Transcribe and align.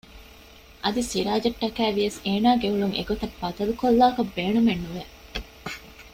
އަދި 0.83 1.01
ސިރާޖަށްޓަކައި 1.11 1.93
ވިޔަސް 1.95 2.19
އޭނާގެ 2.25 2.67
އުޅުން 2.69 2.95
އެގޮތަށް 2.97 3.35
ބަދަލު 3.39 3.73
ކޮށްލާކަށް 3.81 4.33
ބޭނުމެއް 4.35 4.83
ނުވެ 4.85 5.03